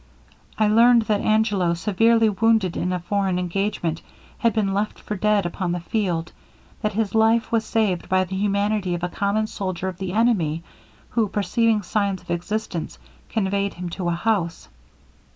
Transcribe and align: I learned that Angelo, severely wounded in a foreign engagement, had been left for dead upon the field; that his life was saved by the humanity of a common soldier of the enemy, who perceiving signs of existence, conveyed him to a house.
I 0.57 0.67
learned 0.67 1.03
that 1.03 1.21
Angelo, 1.21 1.75
severely 1.75 2.27
wounded 2.27 2.75
in 2.75 2.91
a 2.91 2.99
foreign 2.99 3.37
engagement, 3.37 4.01
had 4.39 4.51
been 4.51 4.73
left 4.73 4.99
for 4.99 5.15
dead 5.15 5.45
upon 5.45 5.73
the 5.73 5.79
field; 5.79 6.31
that 6.81 6.93
his 6.93 7.13
life 7.13 7.51
was 7.51 7.63
saved 7.65 8.09
by 8.09 8.23
the 8.23 8.35
humanity 8.35 8.95
of 8.95 9.03
a 9.03 9.09
common 9.09 9.45
soldier 9.45 9.87
of 9.87 9.99
the 9.99 10.13
enemy, 10.13 10.63
who 11.11 11.27
perceiving 11.27 11.83
signs 11.83 12.19
of 12.23 12.31
existence, 12.31 12.97
conveyed 13.29 13.75
him 13.75 13.91
to 13.91 14.09
a 14.09 14.13
house. 14.15 14.69